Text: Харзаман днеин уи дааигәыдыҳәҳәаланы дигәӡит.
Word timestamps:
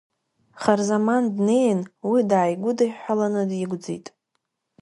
Харзаман 0.61 1.23
днеин 1.35 1.79
уи 2.09 2.19
дааигәыдыҳәҳәаланы 2.29 3.43
дигәӡит. 3.49 4.05